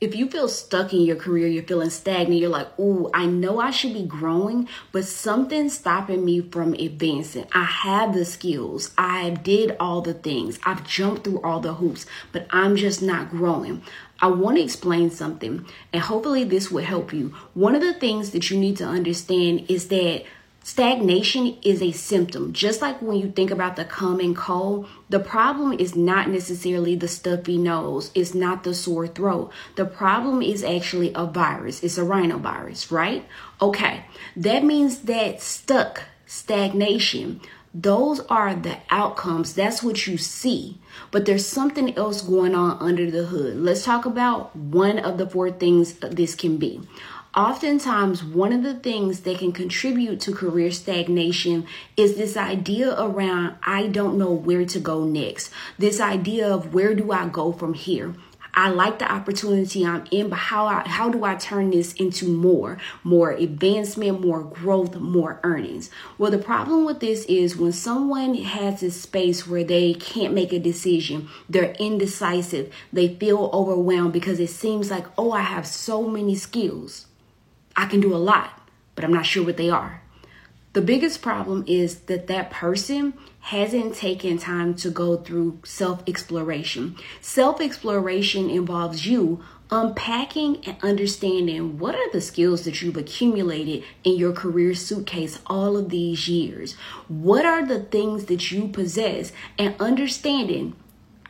if 0.00 0.14
you 0.14 0.28
feel 0.30 0.48
stuck 0.48 0.92
in 0.92 1.02
your 1.02 1.16
career, 1.16 1.48
you're 1.48 1.64
feeling 1.64 1.90
stagnant, 1.90 2.40
you're 2.40 2.48
like, 2.48 2.68
oh, 2.78 3.10
I 3.12 3.26
know 3.26 3.58
I 3.58 3.70
should 3.70 3.94
be 3.94 4.04
growing, 4.04 4.68
but 4.92 5.04
something's 5.04 5.76
stopping 5.76 6.24
me 6.24 6.40
from 6.40 6.74
advancing. 6.74 7.46
I 7.52 7.64
have 7.64 8.14
the 8.14 8.24
skills, 8.24 8.92
I 8.96 9.30
did 9.30 9.76
all 9.80 10.00
the 10.00 10.14
things, 10.14 10.60
I've 10.64 10.86
jumped 10.86 11.24
through 11.24 11.42
all 11.42 11.58
the 11.58 11.74
hoops, 11.74 12.06
but 12.30 12.46
I'm 12.50 12.76
just 12.76 13.02
not 13.02 13.30
growing. 13.30 13.82
I 14.20 14.28
want 14.28 14.56
to 14.56 14.62
explain 14.62 15.10
something, 15.10 15.66
and 15.92 16.02
hopefully, 16.02 16.42
this 16.44 16.70
will 16.70 16.84
help 16.84 17.12
you. 17.12 17.34
One 17.54 17.76
of 17.76 17.80
the 17.80 17.94
things 17.94 18.30
that 18.30 18.50
you 18.50 18.58
need 18.58 18.76
to 18.78 18.84
understand 18.84 19.66
is 19.68 19.88
that 19.88 20.24
Stagnation 20.68 21.56
is 21.62 21.80
a 21.80 21.92
symptom. 21.92 22.52
Just 22.52 22.82
like 22.82 23.00
when 23.00 23.16
you 23.16 23.30
think 23.30 23.50
about 23.50 23.76
the 23.76 23.86
common 23.86 24.34
cold, 24.34 24.86
the 25.08 25.18
problem 25.18 25.72
is 25.72 25.96
not 25.96 26.28
necessarily 26.28 26.94
the 26.94 27.08
stuffy 27.08 27.56
nose, 27.56 28.10
it's 28.14 28.34
not 28.34 28.64
the 28.64 28.74
sore 28.74 29.06
throat. 29.06 29.50
The 29.76 29.86
problem 29.86 30.42
is 30.42 30.62
actually 30.62 31.10
a 31.14 31.24
virus, 31.24 31.82
it's 31.82 31.96
a 31.96 32.02
rhinovirus, 32.02 32.90
right? 32.90 33.24
Okay, 33.62 34.04
that 34.36 34.62
means 34.62 34.98
that 35.12 35.40
stuck, 35.40 36.02
stagnation, 36.26 37.40
those 37.74 38.20
are 38.28 38.54
the 38.54 38.78
outcomes. 38.90 39.54
That's 39.54 39.82
what 39.82 40.06
you 40.06 40.16
see. 40.16 40.78
But 41.10 41.26
there's 41.26 41.46
something 41.46 41.96
else 41.96 42.22
going 42.22 42.54
on 42.54 42.78
under 42.80 43.10
the 43.10 43.24
hood. 43.24 43.56
Let's 43.56 43.84
talk 43.84 44.06
about 44.06 44.56
one 44.56 44.98
of 44.98 45.18
the 45.18 45.28
four 45.28 45.50
things 45.50 45.94
this 45.94 46.34
can 46.34 46.56
be. 46.56 46.80
Oftentimes, 47.36 48.24
one 48.24 48.54
of 48.54 48.62
the 48.62 48.74
things 48.74 49.20
that 49.20 49.38
can 49.38 49.52
contribute 49.52 50.18
to 50.20 50.32
career 50.32 50.70
stagnation 50.70 51.66
is 51.94 52.16
this 52.16 52.38
idea 52.38 52.98
around 52.98 53.56
I 53.62 53.88
don't 53.88 54.16
know 54.16 54.32
where 54.32 54.64
to 54.64 54.80
go 54.80 55.04
next. 55.04 55.50
This 55.78 56.00
idea 56.00 56.48
of 56.48 56.72
where 56.72 56.94
do 56.94 57.12
I 57.12 57.28
go 57.28 57.52
from 57.52 57.74
here? 57.74 58.14
I 58.54 58.70
like 58.70 58.98
the 58.98 59.12
opportunity 59.12 59.86
I'm 59.86 60.04
in, 60.10 60.30
but 60.30 60.38
how 60.38 60.66
I, 60.66 60.88
how 60.88 61.10
do 61.10 61.22
I 61.22 61.36
turn 61.36 61.70
this 61.70 61.92
into 61.92 62.26
more, 62.26 62.78
more 63.04 63.30
advancement, 63.30 64.20
more 64.20 64.42
growth, 64.42 64.96
more 64.96 65.38
earnings? 65.44 65.90
Well, 66.16 66.30
the 66.30 66.38
problem 66.38 66.86
with 66.86 66.98
this 66.98 67.24
is 67.26 67.56
when 67.56 67.72
someone 67.72 68.34
has 68.34 68.80
this 68.80 69.00
space 69.00 69.46
where 69.46 69.62
they 69.62 69.94
can't 69.94 70.34
make 70.34 70.52
a 70.52 70.58
decision, 70.58 71.28
they're 71.48 71.72
indecisive, 71.78 72.72
they 72.92 73.14
feel 73.14 73.50
overwhelmed 73.52 74.14
because 74.14 74.40
it 74.40 74.50
seems 74.50 74.90
like, 74.90 75.06
oh, 75.16 75.30
I 75.30 75.42
have 75.42 75.66
so 75.66 76.08
many 76.08 76.34
skills. 76.34 77.04
I 77.78 77.86
can 77.86 78.00
do 78.00 78.12
a 78.12 78.18
lot, 78.18 78.60
but 78.96 79.04
I'm 79.04 79.12
not 79.12 79.24
sure 79.24 79.44
what 79.44 79.56
they 79.56 79.70
are. 79.70 80.02
The 80.72 80.82
biggest 80.82 81.22
problem 81.22 81.64
is 81.68 82.00
that 82.00 82.26
that 82.26 82.50
person 82.50 83.14
hasn't 83.38 83.94
taken 83.94 84.36
time 84.36 84.74
to 84.76 84.90
go 84.90 85.16
through 85.16 85.60
self 85.64 86.02
exploration. 86.08 86.96
Self 87.20 87.60
exploration 87.60 88.50
involves 88.50 89.06
you 89.06 89.44
unpacking 89.70 90.64
and 90.66 90.76
understanding 90.82 91.78
what 91.78 91.94
are 91.94 92.10
the 92.10 92.20
skills 92.20 92.64
that 92.64 92.82
you've 92.82 92.96
accumulated 92.96 93.84
in 94.02 94.16
your 94.16 94.32
career 94.32 94.74
suitcase 94.74 95.38
all 95.46 95.76
of 95.76 95.90
these 95.90 96.26
years. 96.26 96.74
What 97.06 97.46
are 97.46 97.64
the 97.64 97.84
things 97.84 98.24
that 98.24 98.50
you 98.50 98.66
possess 98.66 99.30
and 99.56 99.80
understanding 99.80 100.74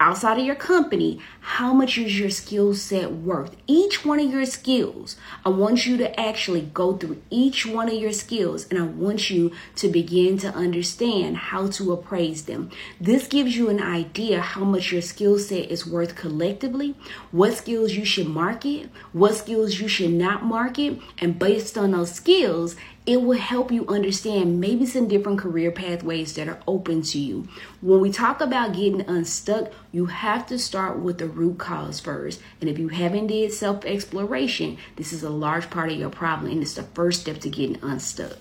outside 0.00 0.38
of 0.38 0.44
your 0.44 0.54
company, 0.54 1.20
how 1.40 1.72
much 1.72 1.98
is 1.98 2.18
your 2.18 2.30
skill 2.30 2.74
set 2.74 3.10
worth? 3.12 3.56
Each 3.66 4.04
one 4.04 4.20
of 4.20 4.30
your 4.30 4.46
skills, 4.46 5.16
I 5.44 5.48
want 5.48 5.86
you 5.86 5.96
to 5.96 6.20
actually 6.20 6.62
go 6.62 6.96
through 6.96 7.22
each 7.30 7.66
one 7.66 7.88
of 7.88 7.94
your 7.94 8.12
skills 8.12 8.66
and 8.70 8.78
I 8.78 8.84
want 8.84 9.30
you 9.30 9.52
to 9.76 9.88
begin 9.88 10.38
to 10.38 10.48
understand 10.48 11.36
how 11.36 11.68
to 11.68 11.92
appraise 11.92 12.44
them. 12.44 12.70
This 13.00 13.26
gives 13.26 13.56
you 13.56 13.68
an 13.68 13.82
idea 13.82 14.40
how 14.40 14.64
much 14.64 14.92
your 14.92 15.02
skill 15.02 15.38
set 15.38 15.70
is 15.70 15.86
worth 15.86 16.14
collectively, 16.14 16.94
what 17.30 17.54
skills 17.54 17.92
you 17.92 18.04
should 18.04 18.28
market, 18.28 18.90
what 19.12 19.34
skills 19.34 19.80
you 19.80 19.88
should 19.88 20.12
not 20.12 20.44
market, 20.44 20.98
and 21.18 21.38
based 21.38 21.76
on 21.76 21.92
those 21.92 22.12
skills, 22.12 22.76
it 23.08 23.22
will 23.22 23.38
help 23.38 23.72
you 23.72 23.86
understand 23.88 24.60
maybe 24.60 24.84
some 24.84 25.08
different 25.08 25.38
career 25.38 25.70
pathways 25.70 26.34
that 26.34 26.46
are 26.46 26.60
open 26.66 27.00
to 27.00 27.18
you. 27.18 27.48
When 27.80 28.00
we 28.00 28.12
talk 28.12 28.42
about 28.42 28.74
getting 28.74 29.00
unstuck, 29.00 29.72
you 29.92 30.04
have 30.04 30.46
to 30.48 30.58
start 30.58 30.98
with 30.98 31.16
the 31.16 31.26
root 31.26 31.56
cause 31.56 32.00
first. 32.00 32.38
And 32.60 32.68
if 32.68 32.78
you 32.78 32.88
haven't 32.88 33.28
did 33.28 33.50
self-exploration, 33.54 34.76
this 34.96 35.14
is 35.14 35.22
a 35.22 35.30
large 35.30 35.70
part 35.70 35.90
of 35.90 35.98
your 35.98 36.10
problem 36.10 36.52
and 36.52 36.60
it's 36.60 36.74
the 36.74 36.82
first 36.82 37.22
step 37.22 37.38
to 37.38 37.48
getting 37.48 37.78
unstuck. 37.82 38.36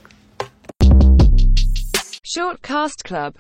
Short 2.23 2.61
Cast 2.61 3.05
Club 3.05 3.35